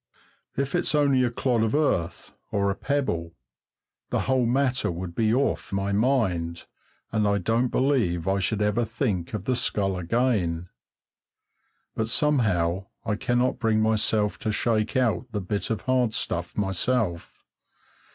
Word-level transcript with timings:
If 0.57 0.73
it's 0.73 0.95
only 0.95 1.21
a 1.23 1.29
clod 1.29 1.61
of 1.61 1.75
earth 1.75 2.33
or 2.51 2.71
a 2.71 2.75
pebble, 2.75 3.35
the 4.09 4.21
whole 4.21 4.47
matter 4.47 4.89
would 4.89 5.13
be 5.13 5.31
off 5.31 5.71
my 5.71 5.91
mind, 5.91 6.65
and 7.11 7.27
I 7.27 7.37
don't 7.37 7.67
believe 7.67 8.27
I 8.27 8.39
should 8.39 8.63
ever 8.63 8.83
think 8.83 9.35
of 9.35 9.43
the 9.45 9.55
skull 9.55 9.95
again; 9.95 10.69
but 11.95 12.09
somehow 12.09 12.87
I 13.05 13.13
cannot 13.13 13.59
bring 13.59 13.79
myself 13.79 14.39
to 14.39 14.51
shake 14.51 14.97
out 14.97 15.27
the 15.33 15.39
bit 15.39 15.69
of 15.69 15.81
hard 15.81 16.15
stuff 16.15 16.57
myself. 16.57 17.45